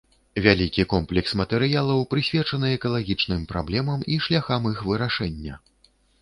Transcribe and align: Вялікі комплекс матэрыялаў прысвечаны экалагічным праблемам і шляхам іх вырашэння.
Вялікі 0.45 0.83
комплекс 0.93 1.35
матэрыялаў 1.41 1.99
прысвечаны 2.13 2.71
экалагічным 2.77 3.45
праблемам 3.53 3.99
і 4.15 4.19
шляхам 4.29 4.67
іх 4.73 4.83
вырашэння. 4.91 5.61